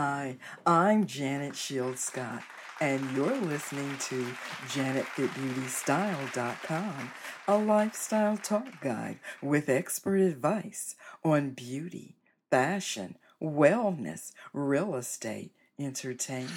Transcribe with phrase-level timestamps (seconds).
[0.00, 2.44] Hi, I'm Janet Shield Scott,
[2.80, 4.32] and you're listening to
[4.68, 7.10] JanetFitBeautyStyle.com,
[7.48, 12.14] a lifestyle talk guide with expert advice on beauty,
[12.48, 15.50] fashion, wellness, real estate,
[15.80, 16.52] entertainment,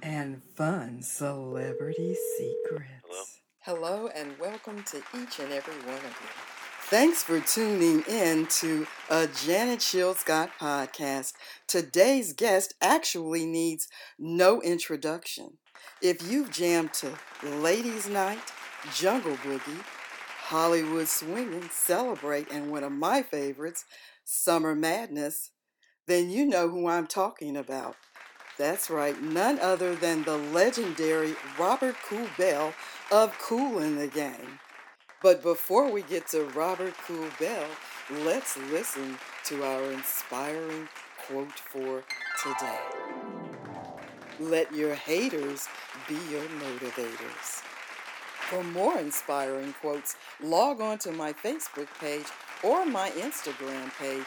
[0.00, 3.40] and fun celebrity secrets.
[3.62, 6.53] Hello, and welcome to each and every one of you.
[6.88, 11.32] Thanks for tuning in to a Janet Shield Scott podcast.
[11.66, 13.88] Today's guest actually needs
[14.18, 15.56] no introduction.
[16.02, 18.38] If you've jammed to Ladies Night,
[18.94, 19.82] Jungle Boogie,
[20.42, 23.86] Hollywood Swinging, Celebrate, and one of my favorites,
[24.26, 25.52] Summer Madness,
[26.06, 27.96] then you know who I'm talking about.
[28.58, 32.74] That's right, none other than the legendary Robert Kool Bell
[33.10, 34.60] of Kool & the Gang.
[35.24, 37.66] But before we get to Robert Kool Bell,
[38.10, 40.86] let's listen to our inspiring
[41.26, 42.04] quote for
[42.42, 42.78] today.
[44.38, 45.66] Let your haters
[46.06, 47.62] be your motivators.
[48.50, 52.26] For more inspiring quotes, log on to my Facebook page
[52.62, 54.26] or my Instagram page,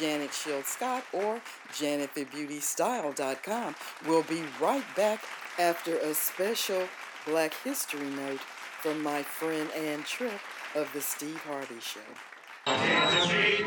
[0.00, 1.42] Janet Scott or
[1.74, 3.74] janetthebeautystyle.com.
[4.06, 5.22] We'll be right back
[5.58, 6.88] after a special
[7.26, 8.40] Black History Note
[8.80, 10.40] from my friend Ann Tripp
[10.76, 12.00] of The Steve Harvey Show.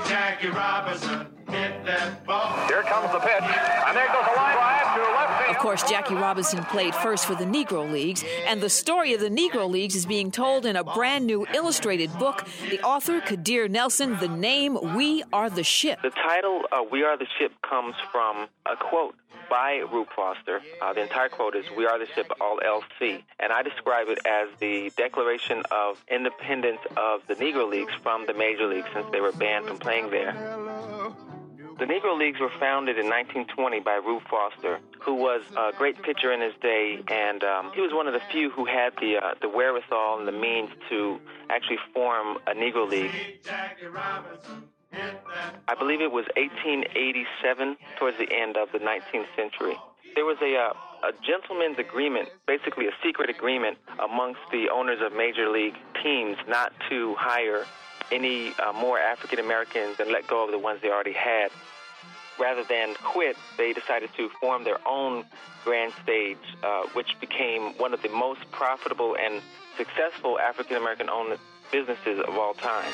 [0.08, 2.68] Jackie Robinson hit that ball.
[2.68, 5.56] Here comes the pitch, and there goes a line drive to left field.
[5.56, 9.30] Of course, Jackie Robinson played first for the Negro Leagues, and the story of the
[9.30, 12.46] Negro Leagues is being told in a brand new illustrated book.
[12.70, 16.00] The author, Kadir Nelson, the name We Are the Ship.
[16.02, 19.16] The title, uh, We Are the Ship, comes from a quote
[19.52, 20.62] by Rube Foster.
[20.82, 23.22] Uh, the entire quote is We Are the Ship, all LC.
[23.38, 28.34] And I describe it as the declaration of independence of the Negro Leagues from the
[28.34, 30.32] Major Leagues since they were banned from playing there.
[31.80, 36.32] The Negro Leagues were founded in 1920 by Rube Foster, who was a great pitcher
[36.32, 39.34] in his day, and um, he was one of the few who had the uh,
[39.42, 41.20] the wherewithal and the means to
[41.50, 43.12] actually form a Negro League.
[44.94, 49.76] I believe it was 1887, towards the end of the 19th century.
[50.16, 55.14] There was a uh, a gentleman's agreement, basically a secret agreement amongst the owners of
[55.14, 57.66] major league teams, not to hire
[58.12, 61.50] any uh, more African Americans and let go of the ones they already had.
[62.40, 65.26] Rather than quit, they decided to form their own
[65.64, 69.42] grand stage, uh, which became one of the most profitable and
[69.78, 71.38] successful African American owned
[71.72, 72.92] businesses of all time.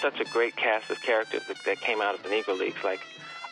[0.00, 3.00] Such a great cast of characters that, that came out of the Negro Leagues, like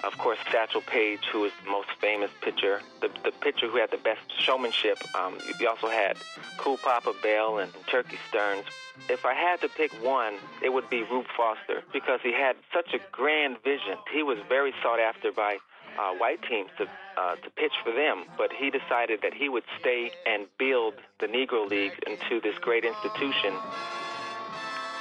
[0.05, 3.91] of course, Satchel Paige, who is the most famous pitcher, the, the pitcher who had
[3.91, 4.99] the best showmanship.
[5.17, 6.17] Um, you also had
[6.57, 8.65] Cool Papa Bell and Turkey Stearnes.
[9.09, 12.95] If I had to pick one, it would be Rube Foster because he had such
[12.95, 13.97] a grand vision.
[14.13, 15.59] He was very sought after by
[15.99, 16.87] uh, white teams to
[17.17, 21.27] uh, to pitch for them, but he decided that he would stay and build the
[21.27, 23.53] Negro Leagues into this great institution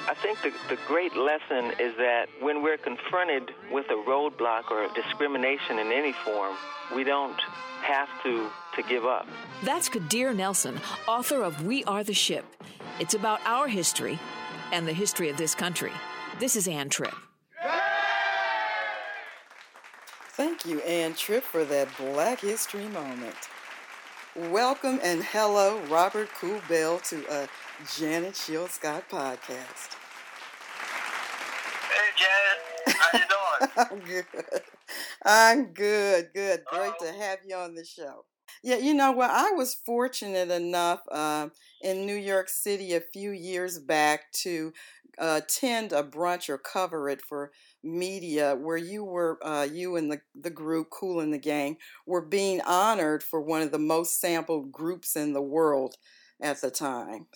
[0.07, 4.87] I think the, the great lesson is that when we're confronted with a roadblock or
[4.93, 6.55] discrimination in any form,
[6.95, 7.39] we don't
[7.81, 9.27] have to, to give up.
[9.63, 10.79] That's Kadir Nelson,
[11.09, 12.45] author of We Are the Ship.
[13.01, 14.17] It's about our history
[14.71, 15.91] and the history of this country.
[16.39, 17.13] This is Ann Tripp.
[20.31, 23.35] Thank you, Ann Tripp, for that Black History moment.
[24.37, 27.49] Welcome and hello, Robert Kool Bell, to a
[27.97, 29.95] Janet Shield Scott podcast.
[31.89, 32.97] Hey, Janet.
[32.99, 33.71] How you doing?
[33.91, 34.61] I'm good.
[35.25, 36.29] I'm good.
[36.33, 36.65] Good.
[36.65, 38.25] Great to have you on the show.
[38.63, 39.29] Yeah, you know what?
[39.29, 41.49] I was fortunate enough uh,
[41.81, 44.73] in New York City a few years back to
[45.17, 47.51] attend a brunch or cover it for
[47.83, 52.21] media where you were, uh, you and the, the group Kool and the Gang were
[52.21, 55.95] being honored for one of the most sampled groups in the world
[56.41, 57.27] at the time.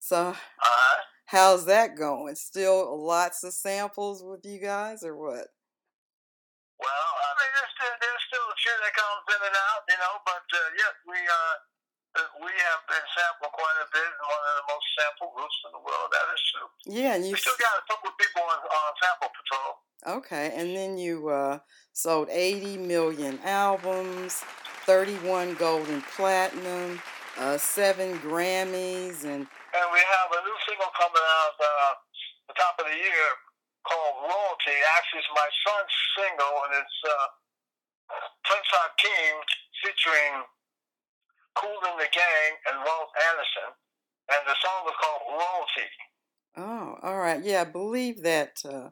[0.00, 1.00] So, Uh-huh.
[1.26, 2.34] how's that going?
[2.36, 5.48] Still lots of samples with you guys, or what?
[6.78, 9.98] Well, I mean, there's still, there's still a few that comes in and out, you
[10.02, 11.56] know, but uh, yes, we uh, uh,
[12.12, 15.70] we have been sampled quite a bit, and one of the most sampled groups in
[15.72, 16.08] the world.
[16.12, 16.68] That is true.
[16.84, 19.70] Yeah, and you We still got a couple of people on, on sample patrol.
[20.02, 21.62] Okay, and then you uh,
[21.92, 24.44] sold 80 million albums,
[24.84, 27.00] 31 gold and platinum,
[27.38, 31.92] uh, seven Grammys, and And we have a new single coming out uh,
[32.50, 33.28] the top of the year
[33.88, 34.76] called Royalty.
[34.98, 37.26] Actually, it's my son's single, and it's uh,
[38.44, 39.36] Prince Hakeem
[39.80, 40.44] featuring
[41.54, 43.70] Kool & the Gang and Ralph Anderson.
[44.30, 45.88] And the song was called Royalty.
[46.56, 48.90] oh, all right, yeah, I believe that uh,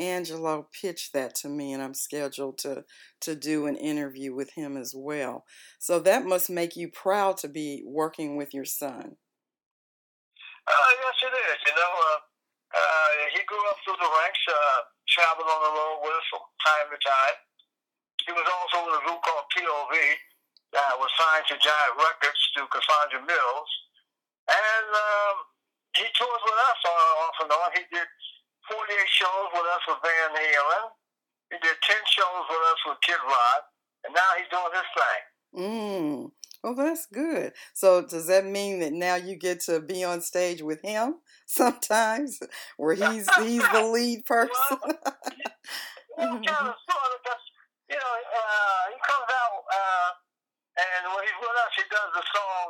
[0.00, 2.84] Angelo pitched that to me, and I'm scheduled to
[3.20, 5.44] to do an interview with him as well.
[5.78, 9.16] So that must make you proud to be working with your son.
[10.66, 11.58] Uh, yes, it is.
[11.68, 12.20] You know, uh,
[12.72, 16.40] uh, he grew up through the ranks, uh, traveled on the road with us from
[16.64, 17.36] time to time.
[18.24, 19.94] He was also in a group called POV
[20.72, 23.70] that was signed to Giant Records through Cassandra Mills.
[24.50, 25.36] And um,
[25.96, 27.68] he tours with us uh, off and on.
[27.74, 28.08] He did
[28.70, 30.84] 48 shows with us with Van Halen.
[31.50, 33.62] He did 10 shows with us with Kid Rock.
[34.06, 35.22] And now he's doing his thing.
[35.52, 36.30] Mm.
[36.62, 37.52] Well, that's good.
[37.74, 42.38] So does that mean that now you get to be on stage with him sometimes,
[42.76, 44.52] where he's he's the lead person?
[46.18, 47.38] Well, well kind of, sort of.
[47.88, 50.10] You know, uh, he comes out, uh,
[50.76, 52.66] and when he's with us, he does the song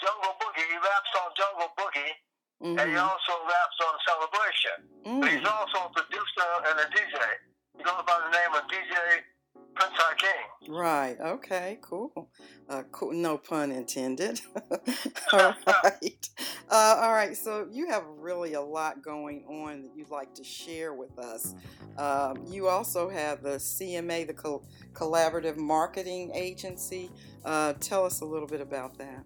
[0.00, 0.66] Jungle Boogie.
[0.66, 2.14] He raps on Jungle Boogie,
[2.60, 3.02] and he Mhm.
[3.08, 4.78] also raps on Celebration.
[5.20, 5.54] But he's Mm.
[5.58, 7.38] also a producer and a DJ.
[7.76, 9.24] He goes by the name of DJ
[9.74, 10.74] Prince Hakeem.
[10.74, 11.16] Right.
[11.20, 11.78] Okay.
[11.80, 12.30] Cool.
[12.68, 13.12] Uh, cool.
[13.12, 14.40] No pun intended.
[15.32, 16.28] all right.
[16.70, 17.36] Uh, all right.
[17.36, 21.54] So you have really a lot going on that you'd like to share with us.
[21.98, 27.10] Um, you also have the CMA, the Col- Collaborative Marketing Agency.
[27.44, 29.24] Uh, tell us a little bit about that.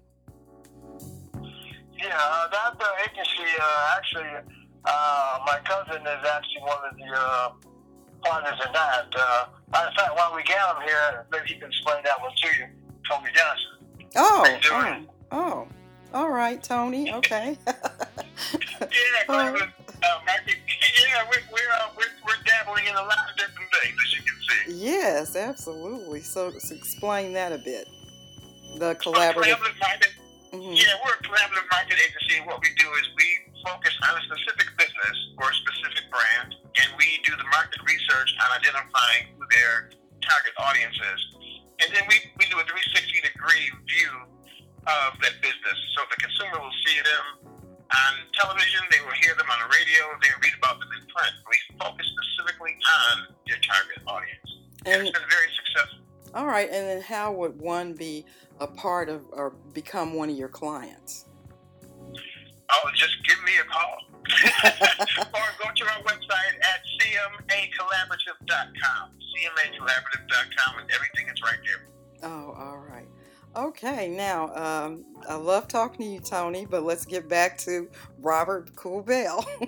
[1.99, 4.53] Yeah, uh, that uh, agency, uh, actually,
[4.85, 7.66] uh, my cousin is actually one of the
[8.29, 9.07] partners in that.
[9.17, 12.33] Uh, matter of fact, while we get him here, maybe he can explain that one
[12.37, 12.67] to you,
[13.09, 13.77] Tony Johnson.
[14.17, 14.59] Oh.
[14.71, 15.07] Oh.
[15.33, 15.69] Oh.
[16.15, 17.13] All right, Tony.
[17.13, 17.59] Okay.
[18.81, 18.89] Yeah,
[19.29, 20.57] uh, market,
[21.09, 24.23] yeah, we're, we're, uh, we're, we're dabbling in a lot of different things, as you
[24.23, 24.85] can see.
[24.85, 26.21] yes, absolutely.
[26.21, 27.89] So, so explain that a bit.
[28.79, 29.57] The collaborative.
[29.57, 30.13] collaborative market,
[30.53, 30.77] mhm.
[30.77, 32.47] yeah, we're a collaborative market agency.
[32.47, 36.89] What we do is we focus on a specific business or a specific brand, and
[36.95, 39.91] we do the market research on identifying who their
[40.23, 41.21] target audience is.
[41.83, 44.13] And then we, we do a 360 degree view
[44.87, 45.79] of that business.
[45.99, 47.51] So the consumer will see them
[47.91, 51.35] on television, they will hear them on the radio, they read about them in print.
[51.51, 54.49] We focus specifically on your target audience.
[54.87, 56.07] And And it's been very successful.
[56.35, 58.27] all right, and then how would one be
[58.61, 61.26] a part of or become one of your clients?
[62.77, 63.97] Oh, just give me a call.
[65.35, 69.11] or go to our website at cmacollaborative.com.
[69.33, 71.83] cmacollaborative.com, and everything is right there.
[72.23, 73.07] Oh, all right.
[73.55, 77.89] Okay, now um, I love talking to you, Tony, but let's get back to
[78.21, 79.47] Robert Kool Bell.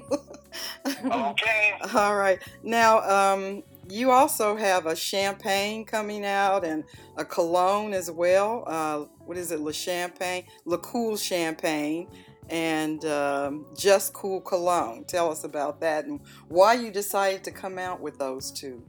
[1.05, 1.75] Okay.
[1.95, 2.41] all right.
[2.63, 6.85] Now, um, you also have a champagne coming out and
[7.17, 8.65] a cologne as well.
[8.67, 9.61] Uh, what is it?
[9.61, 12.09] Le Champagne, Le Cool Champagne,
[12.51, 15.05] and um, Just Cool Cologne.
[15.05, 18.83] Tell us about that and why you decided to come out with those two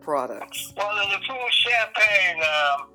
[0.00, 0.72] products.
[0.76, 2.88] Well, in the cool champagne, um,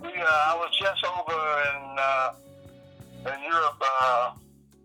[0.00, 1.38] we, uh, I was just over
[1.70, 4.32] in, uh, in Europe uh,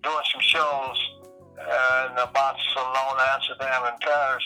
[0.04, 1.12] doing some shows
[1.58, 4.44] in uh, Barcelona, Amsterdam, and Paris.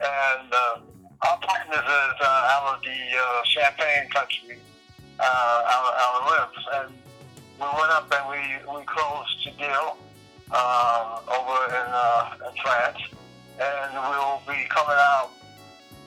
[0.00, 4.58] And uh, our partners is uh, out of the Champagne country,
[5.18, 6.58] uh, our, our lips.
[6.74, 7.01] And
[7.62, 8.42] we went up and we,
[8.74, 9.96] we closed the deal
[10.50, 12.98] uh, over in, uh, in France.
[13.60, 15.30] And we'll be coming out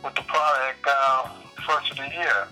[0.03, 1.29] with the product uh,
[1.65, 2.47] first of the year.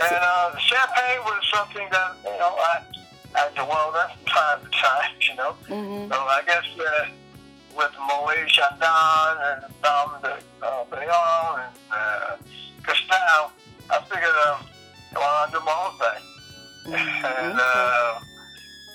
[0.00, 2.82] And uh, the champagne was something that, you know, I,
[3.34, 5.56] I had to well at time to time, you know.
[5.68, 6.12] Mm-hmm.
[6.12, 7.06] So I guess uh,
[7.76, 12.36] with Moet Chandon and Dom de uh, Bayonne and uh,
[13.90, 14.66] I figured, um,
[15.14, 16.33] well, I'll do my own thing.
[16.86, 18.20] And uh,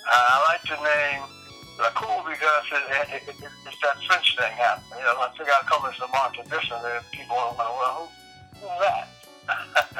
[0.06, 1.22] I like the name
[1.78, 4.98] La Cool because it, it, it, it's that French thing happening.
[4.98, 8.10] You know, I figure I'll come into the market differently and people will go, well,
[8.54, 9.08] who, who's that?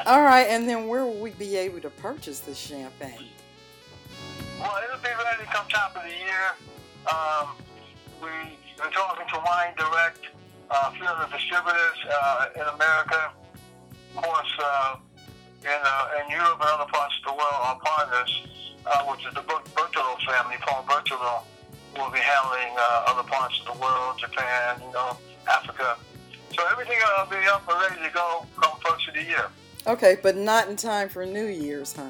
[0.07, 3.27] All right, and then where will we be able to purchase this champagne?
[4.59, 6.55] Well, it'll be ready come top of the year.
[7.11, 7.55] Um,
[8.21, 8.29] we,
[8.79, 10.19] we're talking to Wine Direct,
[10.69, 13.31] uh, a few of the distributors uh, in America,
[14.15, 14.95] of course, uh,
[15.63, 18.31] in, uh, in Europe and other parts of the world, our partners,
[18.85, 21.43] uh, which is the Ber- Bertolo family, Paul Bertolo,
[21.97, 25.97] will be handling uh, other parts of the world, Japan, you know, Africa.
[26.55, 29.47] So everything will be up and ready to go come first of the year.
[29.87, 32.03] Okay, but not in time for New Year's, huh?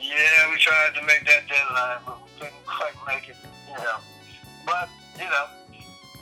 [0.00, 3.36] Yeah, we tried to make that deadline, but we couldn't quite make it,
[3.68, 3.98] you know.
[4.64, 4.88] But,
[5.18, 5.46] you know,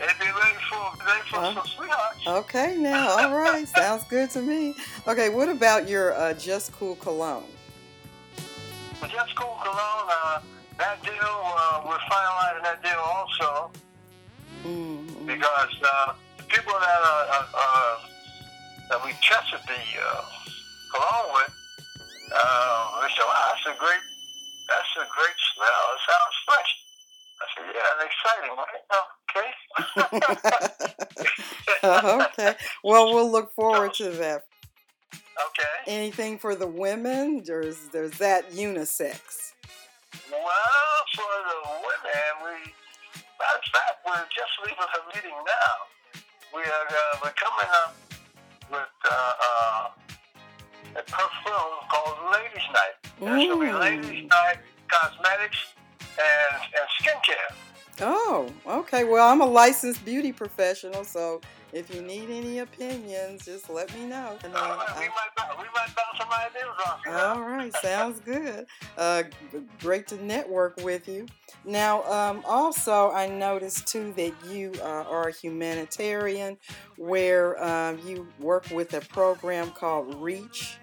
[0.00, 1.54] it'd be ready for, ready for Huh?
[1.54, 2.26] some sweethearts.
[2.26, 4.74] Okay, now, all right, sounds good to me.
[5.06, 7.44] Okay, what about your uh, Just Cool cologne?
[9.08, 10.40] Just Cool Cologne, uh,
[10.78, 13.70] that deal, uh, we're finalizing that deal also.
[14.64, 15.26] Mm-hmm.
[15.26, 17.96] because uh, the people that are, uh, uh,
[18.90, 20.24] that we tested the uh,
[20.90, 21.54] cologne with,
[22.34, 24.02] uh, they said, "Wow, that's a great,
[24.66, 25.82] that's a great smell.
[25.94, 26.70] It sounds fresh."
[27.76, 28.82] I said, "Yeah, and exciting, right?
[29.32, 29.50] Okay."
[32.44, 32.54] okay.
[32.82, 34.44] Well, we'll look forward to that.
[35.12, 35.76] okay.
[35.86, 37.42] Anything for the women?
[37.44, 39.52] There's there's that unisex.
[40.30, 42.50] Well, for the women, we,
[43.38, 46.20] matter of fact, we're just leaving the meeting now.
[46.54, 47.96] We are uh, we're coming up
[48.70, 49.88] with uh, uh,
[50.96, 52.96] a perfume called Ladies Night.
[53.20, 53.72] There's going to be.
[53.72, 55.74] Ladies Night cosmetics
[56.18, 57.65] and, and skincare.
[58.00, 59.04] Oh, okay.
[59.04, 61.40] Well, I'm a licensed beauty professional, so
[61.72, 64.36] if you need any opinions, just let me know.
[64.44, 67.12] And, uh, Uh, we, might, we might bounce some ideas off you.
[67.12, 68.66] all right, sounds good.
[68.98, 69.22] Uh,
[69.80, 71.26] great to network with you.
[71.64, 76.58] Now, um, also, I noticed too that you uh, are a humanitarian,
[76.96, 80.78] where um, you work with a program called Reach,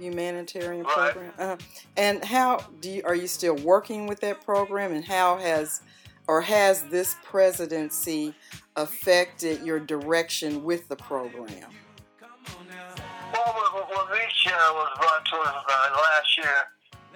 [0.00, 1.12] humanitarian Right.
[1.12, 1.32] program.
[1.38, 1.56] Uh,
[1.96, 4.92] and how do you, are you still working with that program?
[4.92, 5.80] And how has
[6.26, 8.34] or has this presidency
[8.76, 11.70] affected your direction with the program?
[13.32, 16.56] Well, what Reach uh, was brought to us uh, last year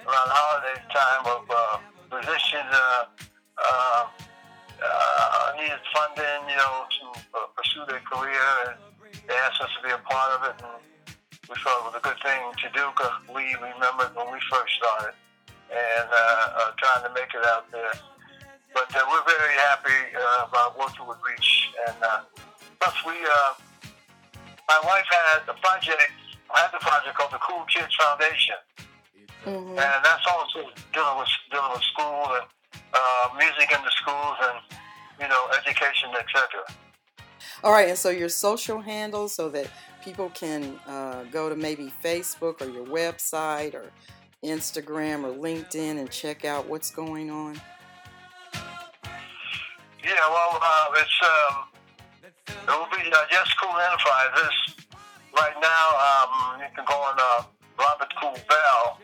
[0.07, 1.79] around holiday time of uh,
[2.13, 3.05] musicians uh,
[3.59, 4.07] uh,
[4.83, 8.77] uh, needed funding, you know, to uh, pursue their career, and
[9.29, 10.83] they asked us to be a part of it, and
[11.49, 14.73] we thought it was a good thing to do because we remembered when we first
[14.81, 15.15] started
[15.71, 17.93] and uh, uh, trying to make it out there.
[18.73, 22.21] But uh, we're very happy uh, about working with Reach, and uh,
[22.81, 23.13] plus we.
[23.13, 23.55] Uh,
[24.67, 26.11] my wife had a project,
[26.55, 28.57] I had the project called the Cool Kids Foundation,
[29.45, 29.77] Mhm.
[29.77, 32.47] and that's also dealing with dealing with school and
[32.95, 34.59] uh, music in the schools and
[35.21, 36.65] you know education, etc.
[37.63, 39.69] All right, and so your social handles so that
[40.05, 43.91] people can uh, go to maybe Facebook or your website or
[44.43, 47.59] Instagram or LinkedIn and check out what's going on.
[50.05, 51.65] Yeah, well, uh, it's um,
[52.47, 54.87] it will be uh, Just Cool Enterprises.
[55.35, 57.45] Right now, um, you can go on uh,
[57.79, 59.01] Robert Kool Bell,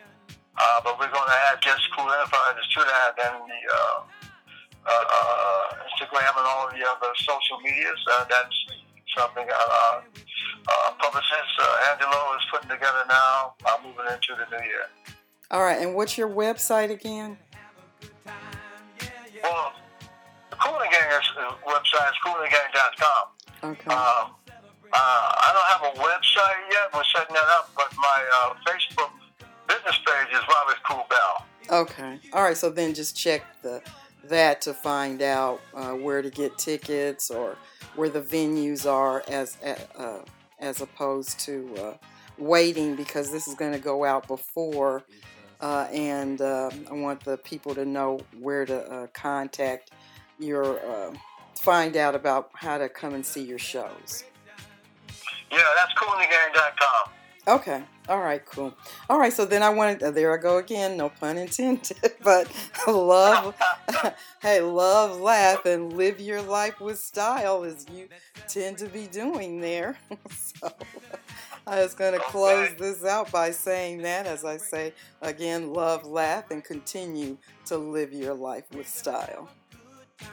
[0.59, 4.01] uh, but we're going to add Just Cool Enterprises to that and the uh,
[4.87, 7.99] uh, uh, Instagram and all the other social medias.
[8.13, 8.67] Uh, that's
[9.17, 10.01] something uh, uh,
[10.69, 14.87] uh, publicist uh, Angelo is putting together now, I'm moving into the new year.
[15.51, 17.37] All right, and what's your website again?
[19.43, 19.73] Well,
[20.51, 23.71] the Cooling Gangers uh, website is coolinggang.com.
[23.73, 23.91] Okay.
[23.91, 24.35] Um,
[24.93, 26.95] uh, I don't have a website yet.
[26.95, 29.11] We're setting that up, but my uh, Facebook
[29.69, 31.81] business page is Robert Kool Bell.
[31.83, 32.19] Okay.
[32.33, 32.57] All right.
[32.57, 33.83] So then just check the
[34.31, 37.57] that to find out uh, where to get tickets or
[37.95, 40.21] where the venues are, as uh,
[40.59, 41.95] as opposed to uh,
[42.39, 45.05] waiting because this is going to go out before,
[45.61, 49.91] uh, and uh, I want the people to know where to uh, contact
[50.39, 51.15] your
[51.55, 54.25] find out about how to come and see your shows.
[55.53, 57.20] Yeah, that's coolinggang.com.
[57.49, 57.83] Okay.
[58.09, 58.45] All right.
[58.45, 58.75] Cool.
[59.09, 59.33] All right.
[59.33, 60.03] So then I wanted.
[60.03, 60.97] Uh, there I go again.
[60.97, 61.97] No pun intended.
[62.23, 62.51] But
[62.87, 63.55] love.
[64.43, 68.09] hey, love, laugh, and live your life with style, as you
[68.47, 69.97] tend to be doing there.
[70.31, 70.73] so
[71.67, 74.93] I was going to close this out by saying that, as I say
[75.23, 79.49] again, love, laugh, and continue to live your life with style.
[80.23, 80.27] Oh,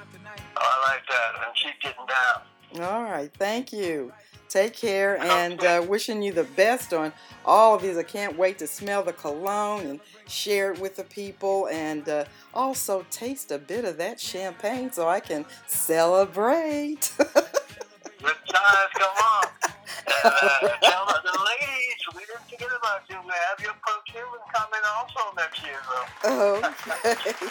[0.57, 1.45] I like that.
[1.45, 2.91] And keep getting down.
[2.91, 3.31] All right.
[3.33, 4.11] Thank you.
[4.49, 7.11] Take care and uh, wishing you the best on
[7.45, 7.97] all of these.
[7.97, 12.25] I can't wait to smell the cologne and share it with the people and uh,
[12.53, 17.11] also taste a bit of that champagne so I can celebrate.
[17.17, 19.47] Good times come on.
[20.23, 20.31] Uh,
[20.81, 23.17] tell the, the ladies, we didn't forget about you.
[23.25, 25.79] We have your perfume coming also next year,
[26.23, 26.61] so
[27.05, 27.47] okay.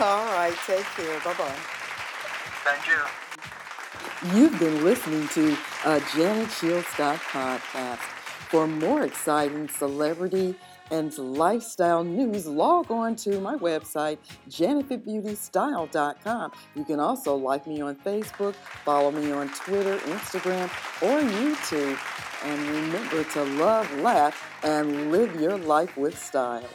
[0.02, 0.56] All right.
[0.66, 1.20] Take care.
[1.20, 1.54] Bye bye.
[2.64, 3.50] thank you.
[4.34, 5.56] You've been listening to
[5.86, 8.00] a Janet Shield podcast.
[8.50, 10.54] For more exciting celebrity
[10.90, 14.18] and lifestyle news, log on to my website,
[14.48, 16.52] janetbeautystyle.com.
[16.74, 18.54] You can also like me on Facebook,
[18.84, 20.66] follow me on Twitter, Instagram,
[21.00, 21.98] or YouTube.
[22.44, 26.68] And remember to love, laugh, and live your life with style.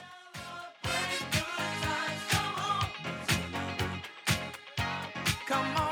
[5.46, 5.85] Come on.